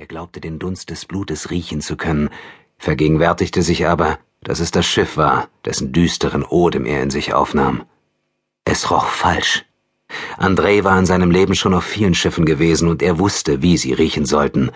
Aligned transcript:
Er 0.00 0.06
glaubte 0.06 0.40
den 0.40 0.60
Dunst 0.60 0.90
des 0.90 1.06
Blutes 1.06 1.50
riechen 1.50 1.80
zu 1.80 1.96
können, 1.96 2.30
vergegenwärtigte 2.78 3.62
sich 3.62 3.88
aber, 3.88 4.20
dass 4.44 4.60
es 4.60 4.70
das 4.70 4.86
Schiff 4.86 5.16
war, 5.16 5.48
dessen 5.64 5.92
düsteren 5.92 6.44
Odem 6.44 6.86
er 6.86 7.02
in 7.02 7.10
sich 7.10 7.34
aufnahm. 7.34 7.82
Es 8.64 8.92
roch 8.92 9.06
falsch. 9.06 9.64
André 10.38 10.84
war 10.84 10.96
in 11.00 11.04
seinem 11.04 11.32
Leben 11.32 11.56
schon 11.56 11.74
auf 11.74 11.82
vielen 11.82 12.14
Schiffen 12.14 12.44
gewesen 12.44 12.88
und 12.88 13.02
er 13.02 13.18
wusste, 13.18 13.60
wie 13.60 13.76
sie 13.76 13.92
riechen 13.92 14.24
sollten. 14.24 14.70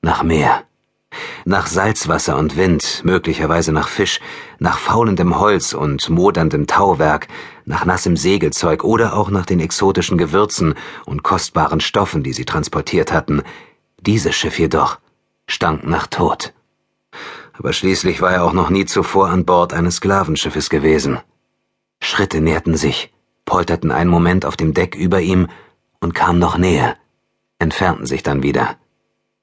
Nach 0.00 0.22
Meer. 0.22 0.64
Nach 1.44 1.66
Salzwasser 1.66 2.38
und 2.38 2.56
Wind, 2.56 3.02
möglicherweise 3.04 3.70
nach 3.70 3.88
Fisch, 3.88 4.18
nach 4.60 4.78
faulendem 4.78 5.38
Holz 5.38 5.74
und 5.74 6.08
moderndem 6.08 6.66
Tauwerk, 6.66 7.28
nach 7.66 7.84
nassem 7.84 8.16
Segelzeug 8.16 8.82
oder 8.82 9.14
auch 9.14 9.28
nach 9.28 9.44
den 9.44 9.60
exotischen 9.60 10.16
Gewürzen 10.16 10.72
und 11.04 11.22
kostbaren 11.22 11.80
Stoffen, 11.80 12.22
die 12.22 12.32
sie 12.32 12.46
transportiert 12.46 13.12
hatten, 13.12 13.42
dieses 14.06 14.34
Schiff 14.34 14.58
jedoch 14.58 14.98
stank 15.46 15.84
nach 15.84 16.06
Tod. 16.06 16.52
Aber 17.52 17.72
schließlich 17.72 18.20
war 18.20 18.32
er 18.32 18.44
auch 18.44 18.52
noch 18.52 18.70
nie 18.70 18.84
zuvor 18.84 19.28
an 19.28 19.44
Bord 19.44 19.72
eines 19.72 19.96
Sklavenschiffes 19.96 20.70
gewesen. 20.70 21.20
Schritte 22.00 22.40
näherten 22.40 22.76
sich, 22.76 23.12
polterten 23.44 23.90
einen 23.90 24.10
Moment 24.10 24.44
auf 24.44 24.56
dem 24.56 24.74
Deck 24.74 24.94
über 24.94 25.20
ihm 25.20 25.48
und 26.00 26.14
kamen 26.14 26.38
noch 26.38 26.58
näher, 26.58 26.96
entfernten 27.58 28.06
sich 28.06 28.22
dann 28.22 28.42
wieder. 28.42 28.76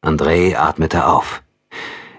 André 0.04 0.56
atmete 0.56 1.08
auf. 1.08 1.42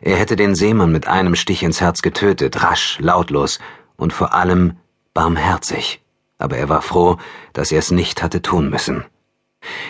Er 0.01 0.17
hätte 0.17 0.37
den 0.37 0.55
Seemann 0.55 0.91
mit 0.91 1.07
einem 1.07 1.37
Stich 1.37 1.63
ins 1.63 1.81
Herz 1.81 2.03
getötet, 2.03 2.63
rasch, 2.63 2.99
lautlos 3.01 3.61
und 3.97 4.13
vor 4.13 4.35
allem 4.35 4.79
barmherzig. 5.15 6.03
Aber 6.39 6.57
er 6.57 6.69
war 6.69 6.83
froh, 6.83 7.19
dass 7.53 7.71
er 7.71 7.79
es 7.79 7.93
nicht 7.93 8.23
hatte 8.23 8.43
tun 8.43 8.69
müssen. 8.71 9.05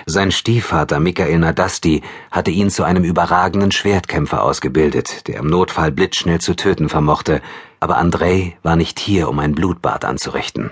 Sein 0.07 0.31
Stiefvater 0.33 1.01
Michael 1.01 1.39
Nadasti 1.39 2.03
hatte 2.31 2.51
ihn 2.51 2.71
zu 2.71 2.85
einem 2.85 3.05
überragenden 3.05 3.73
Schwertkämpfer 3.73 4.43
ausgebildet, 4.43 5.29
der 5.29 5.39
im 5.39 5.47
Notfall 5.47 5.93
blitzschnell 5.93 6.41
zu 6.41 6.56
töten 6.56 6.89
vermochte, 6.89 7.41
aber 7.81 7.97
Andrei 7.97 8.56
war 8.62 8.77
nicht 8.77 8.98
hier, 8.98 9.29
um 9.29 9.39
ein 9.39 9.55
Blutbad 9.55 10.05
anzurichten. 10.05 10.70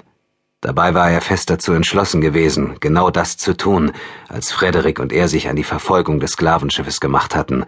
Dabei 0.60 0.92
war 0.92 1.10
er 1.10 1.22
fest 1.22 1.48
dazu 1.48 1.72
entschlossen 1.72 2.20
gewesen, 2.20 2.76
genau 2.80 3.10
das 3.10 3.38
zu 3.38 3.56
tun, 3.56 3.92
als 4.28 4.52
Frederik 4.52 4.98
und 4.98 5.12
er 5.12 5.26
sich 5.26 5.48
an 5.48 5.56
die 5.56 5.64
Verfolgung 5.64 6.20
des 6.20 6.32
Sklavenschiffes 6.32 7.00
gemacht 7.00 7.34
hatten. 7.34 7.64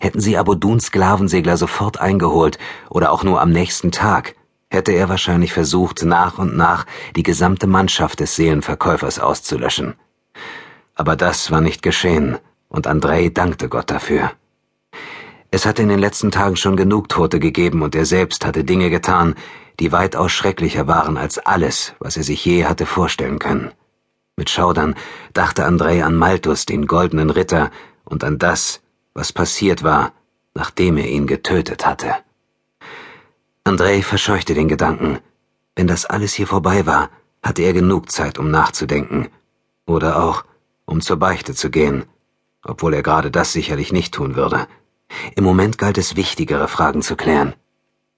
Hätten 0.00 0.20
sie 0.20 0.38
Aboduns 0.38 0.86
Sklavensegler 0.86 1.56
sofort 1.56 2.00
eingeholt 2.00 2.58
oder 2.88 3.12
auch 3.12 3.24
nur 3.24 3.42
am 3.42 3.50
nächsten 3.50 3.92
Tag, 3.92 4.34
hätte 4.70 4.92
er 4.92 5.08
wahrscheinlich 5.08 5.52
versucht, 5.52 6.02
nach 6.02 6.38
und 6.38 6.56
nach 6.56 6.86
die 7.14 7.22
gesamte 7.22 7.66
Mannschaft 7.66 8.20
des 8.20 8.34
Seelenverkäufers 8.36 9.18
auszulöschen. 9.18 9.94
Aber 10.94 11.16
das 11.16 11.50
war 11.50 11.60
nicht 11.60 11.82
geschehen, 11.82 12.38
und 12.68 12.86
Andrei 12.86 13.28
dankte 13.28 13.68
Gott 13.68 13.90
dafür. 13.90 14.32
Es 15.50 15.66
hatte 15.66 15.82
in 15.82 15.88
den 15.88 16.00
letzten 16.00 16.30
Tagen 16.30 16.56
schon 16.56 16.76
genug 16.76 17.08
Tote 17.08 17.38
gegeben, 17.40 17.82
und 17.82 17.94
er 17.94 18.06
selbst 18.06 18.44
hatte 18.44 18.64
Dinge 18.64 18.90
getan, 18.90 19.34
die 19.80 19.92
weitaus 19.92 20.32
schrecklicher 20.32 20.86
waren 20.86 21.16
als 21.16 21.38
alles, 21.38 21.94
was 21.98 22.16
er 22.16 22.22
sich 22.22 22.44
je 22.44 22.64
hatte 22.64 22.86
vorstellen 22.86 23.38
können. 23.38 23.72
Mit 24.36 24.50
Schaudern 24.50 24.94
dachte 25.32 25.64
Andrei 25.64 26.04
an 26.04 26.16
Malthus, 26.16 26.66
den 26.66 26.86
goldenen 26.86 27.30
Ritter, 27.30 27.70
und 28.04 28.24
an 28.24 28.38
das, 28.38 28.80
was 29.14 29.32
passiert 29.32 29.82
war, 29.82 30.12
nachdem 30.54 30.96
er 30.96 31.08
ihn 31.08 31.26
getötet 31.26 31.86
hatte. 31.86 32.14
Andrei 33.64 34.02
verscheuchte 34.02 34.54
den 34.54 34.68
Gedanken. 34.68 35.18
Wenn 35.74 35.86
das 35.86 36.04
alles 36.04 36.34
hier 36.34 36.46
vorbei 36.46 36.84
war, 36.86 37.10
hatte 37.42 37.62
er 37.62 37.72
genug 37.72 38.10
Zeit, 38.10 38.38
um 38.38 38.50
nachzudenken. 38.50 39.28
Oder 39.86 40.22
auch, 40.22 40.44
um 40.86 41.00
zur 41.00 41.16
Beichte 41.16 41.54
zu 41.54 41.70
gehen, 41.70 42.04
obwohl 42.62 42.94
er 42.94 43.02
gerade 43.02 43.30
das 43.30 43.52
sicherlich 43.52 43.92
nicht 43.92 44.14
tun 44.14 44.36
würde. 44.36 44.66
Im 45.36 45.44
Moment 45.44 45.78
galt 45.78 45.98
es 45.98 46.16
wichtigere 46.16 46.68
Fragen 46.68 47.02
zu 47.02 47.16
klären. 47.16 47.54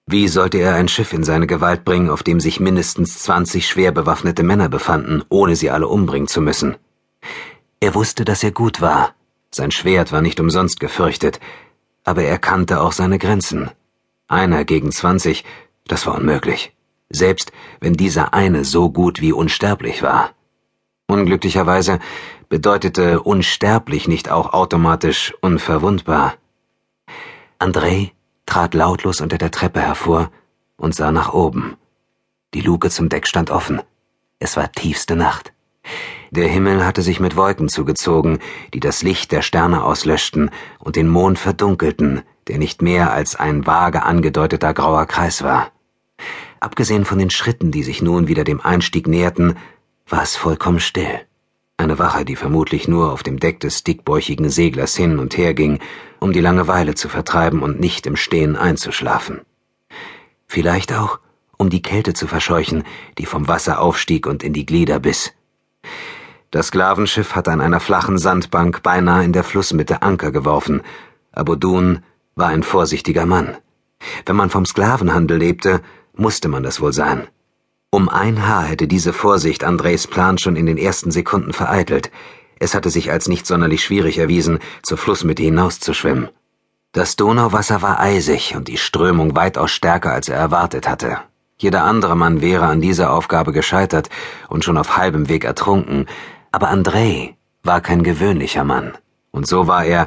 Wie 0.07 0.29
sollte 0.29 0.59
er 0.59 0.77
ein 0.77 0.89
Schiff 0.89 1.13
in 1.13 1.25
seine 1.25 1.49
Gewalt 1.49 1.85
bringen, 1.85 2.11
auf 2.11 2.23
dem 2.23 2.39
sich 2.39 2.61
mindestens 2.61 3.23
zwanzig 3.23 3.67
schwer 3.67 3.91
bewaffnete 3.91 4.45
Männer 4.45 4.69
befanden, 4.69 5.25
ohne 5.29 5.57
sie 5.57 5.71
alle 5.71 5.89
umbringen 5.89 6.29
zu 6.29 6.41
müssen? 6.41 6.77
Er 7.81 7.95
wusste, 7.95 8.25
dass 8.25 8.45
er 8.45 8.53
gut 8.53 8.81
war. 8.81 9.15
Sein 9.51 9.73
Schwert 9.73 10.13
war 10.13 10.23
nicht 10.23 10.39
umsonst 10.39 10.79
gefürchtet, 10.81 11.41
aber 12.05 12.23
er 12.23 12.39
kannte 12.39 12.81
auch 12.81 12.93
seine 12.93 13.19
Grenzen. 13.19 13.71
Einer 14.29 14.65
gegen 14.65 14.93
zwanzig, 14.93 15.45
das 15.87 16.07
war 16.07 16.15
unmöglich. 16.15 16.73
Selbst 17.11 17.53
wenn 17.81 17.95
dieser 17.95 18.33
eine 18.33 18.65
so 18.65 18.91
gut 18.91 19.21
wie 19.21 19.33
unsterblich 19.33 20.03
war. 20.03 20.31
Unglücklicherweise 21.09 22.01
bedeutete 22.49 23.21
unsterblich 23.21 24.09
nicht 24.09 24.31
auch 24.31 24.53
automatisch 24.53 25.35
unverwundbar. 25.41 26.35
André 27.59 28.11
trat 28.47 28.75
lautlos 28.75 29.21
unter 29.21 29.39
der 29.39 29.51
Treppe 29.51 29.81
hervor 29.81 30.31
und 30.77 30.95
sah 30.95 31.11
nach 31.11 31.33
oben. 31.33 31.77
Die 32.55 32.61
Luke 32.61 32.91
zum 32.91 33.09
Deck 33.09 33.27
stand 33.27 33.51
offen. 33.51 33.83
Es 34.39 34.57
war 34.57 34.71
tiefste 34.71 35.17
Nacht. 35.17 35.53
Der 36.31 36.49
Himmel 36.49 36.85
hatte 36.85 37.03
sich 37.03 37.21
mit 37.21 37.37
Wolken 37.37 37.69
zugezogen, 37.69 38.39
die 38.75 38.81
das 38.81 39.03
Licht 39.03 39.33
der 39.33 39.43
Sterne 39.43 39.85
auslöschten 39.85 40.51
und 40.79 40.97
den 40.97 41.09
Mond 41.09 41.39
verdunkelten, 41.39 42.23
der 42.49 42.59
nicht 42.59 42.83
mehr 42.83 43.13
als 43.13 43.37
ein 43.37 43.67
vage 43.67 44.03
angedeuteter 44.03 44.75
grauer 44.75 45.07
Kreis 45.07 45.43
war. 45.43 45.71
Abgesehen 46.61 47.05
von 47.05 47.19
den 47.19 47.31
Schritten, 47.31 47.71
die 47.71 47.83
sich 47.83 48.03
nun 48.03 48.29
wieder 48.29 48.45
dem 48.45 48.61
Einstieg 48.61 49.07
näherten, 49.07 49.57
war 50.09 50.23
es 50.23 50.37
vollkommen 50.37 50.81
still. 50.81 51.21
Eine 51.79 51.99
Wache, 51.99 52.25
die 52.25 52.37
vermutlich 52.37 52.89
nur 52.89 53.13
auf 53.13 53.23
dem 53.23 53.39
Deck 53.39 53.61
des 53.61 53.85
dickbäuchigen 53.85 54.49
Seglers 54.49 54.97
hin 54.97 55.19
und 55.19 55.37
her 55.37 55.53
ging, 55.53 55.79
um 56.21 56.33
die 56.33 56.41
Langeweile 56.41 56.95
zu 56.95 57.09
vertreiben 57.09 57.63
und 57.63 57.81
nicht 57.81 58.07
im 58.07 58.17
Stehen 58.17 58.57
einzuschlafen. 58.57 59.43
Vielleicht 60.47 60.93
auch, 60.95 61.21
um 61.59 61.69
die 61.69 61.83
Kälte 61.83 62.15
zu 62.15 62.27
verscheuchen, 62.27 62.85
die 63.19 63.27
vom 63.27 63.47
Wasser 63.47 63.81
aufstieg 63.81 64.27
und 64.27 64.43
in 64.43 64.55
die 64.55 64.65
Glieder 64.65 65.01
biss. 65.01 65.33
Das 66.51 66.69
Sklavenschiff 66.69 67.35
hatte 67.35 67.53
an 67.53 67.61
einer 67.61 67.81
flachen 67.81 68.17
Sandbank 68.17 68.83
beinahe 68.83 69.25
in 69.25 69.35
der 69.35 69.45
Flussmitte 69.45 70.01
Anker 70.01 70.31
geworfen. 70.33 70.83
Abodun 71.33 72.03
war 72.35 72.49
ein 72.49 72.63
vorsichtiger 72.63 73.27
Mann. 73.27 73.57
Wenn 74.25 74.37
man 74.37 74.49
vom 74.49 74.65
Sklavenhandel 74.65 75.39
lebte, 75.39 75.83
musste 76.15 76.49
man 76.49 76.63
das 76.63 76.81
wohl 76.81 76.95
sein. 76.95 77.29
Um 77.97 78.11
ein 78.11 78.47
Haar 78.47 78.65
hätte 78.65 78.87
diese 78.87 79.15
Vorsicht 79.15 79.65
Andres 79.65 80.07
Plan 80.07 80.37
schon 80.37 80.55
in 80.55 80.67
den 80.67 80.77
ersten 80.77 81.11
Sekunden 81.11 81.55
vereitelt. 81.55 82.11
Es 82.59 82.75
hatte 82.75 82.91
sich 82.91 83.11
als 83.11 83.27
nicht 83.27 83.47
sonderlich 83.47 83.83
schwierig 83.83 84.19
erwiesen, 84.19 84.59
zur 84.83 84.99
Flussmitte 84.99 85.43
hinauszuschwimmen. 85.43 86.29
Das 86.93 87.17
Donauwasser 87.17 87.81
war 87.81 87.99
eisig 87.99 88.55
und 88.55 88.69
die 88.69 88.77
Strömung 88.77 89.35
weitaus 89.35 89.71
stärker, 89.71 90.13
als 90.13 90.29
er 90.29 90.37
erwartet 90.37 90.87
hatte. 90.87 91.21
Jeder 91.57 91.85
andere 91.85 92.19
Mann 92.19 92.43
wäre 92.43 92.67
an 92.67 92.83
dieser 92.83 93.15
Aufgabe 93.15 93.53
gescheitert 93.53 94.11
und 94.51 94.63
schon 94.63 94.77
auf 94.77 94.99
halbem 94.99 95.31
Weg 95.31 95.45
ertrunken, 95.45 96.05
aber 96.53 96.69
Andrei 96.69 97.35
war 97.63 97.81
kein 97.81 98.03
gewöhnlicher 98.03 98.65
Mann. 98.65 98.93
Und 99.31 99.47
so 99.47 99.69
war 99.69 99.87
er, 99.87 100.07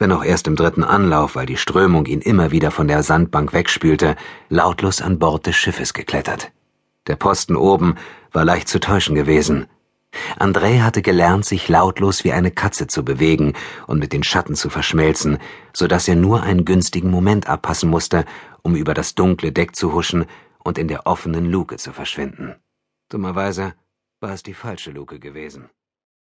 wenn 0.00 0.10
auch 0.10 0.24
erst 0.24 0.48
im 0.48 0.56
dritten 0.56 0.82
Anlauf, 0.82 1.36
weil 1.36 1.46
die 1.46 1.56
Strömung 1.56 2.06
ihn 2.06 2.20
immer 2.20 2.50
wieder 2.50 2.72
von 2.72 2.88
der 2.88 3.04
Sandbank 3.04 3.52
wegspülte, 3.52 4.16
lautlos 4.48 5.00
an 5.00 5.20
Bord 5.20 5.46
des 5.46 5.54
Schiffes 5.54 5.94
geklettert. 5.94 6.50
Der 7.08 7.16
Posten 7.16 7.56
oben 7.56 7.96
war 8.32 8.44
leicht 8.44 8.68
zu 8.68 8.78
täuschen 8.78 9.14
gewesen. 9.14 9.66
André 10.38 10.80
hatte 10.82 11.02
gelernt, 11.02 11.44
sich 11.44 11.68
lautlos 11.68 12.24
wie 12.24 12.32
eine 12.32 12.50
Katze 12.50 12.86
zu 12.86 13.04
bewegen 13.04 13.54
und 13.86 13.98
mit 13.98 14.12
den 14.12 14.22
Schatten 14.22 14.54
zu 14.54 14.70
verschmelzen, 14.70 15.38
so 15.72 15.86
dass 15.86 16.08
er 16.08 16.16
nur 16.16 16.42
einen 16.42 16.64
günstigen 16.64 17.10
Moment 17.10 17.48
abpassen 17.48 17.90
musste, 17.90 18.24
um 18.62 18.74
über 18.74 18.94
das 18.94 19.14
dunkle 19.14 19.52
Deck 19.52 19.76
zu 19.76 19.92
huschen 19.92 20.26
und 20.64 20.78
in 20.78 20.88
der 20.88 21.06
offenen 21.06 21.46
Luke 21.46 21.76
zu 21.76 21.92
verschwinden. 21.92 22.54
Dummerweise 23.10 23.74
war 24.20 24.32
es 24.32 24.42
die 24.42 24.54
falsche 24.54 24.90
Luke 24.90 25.18
gewesen. 25.18 25.70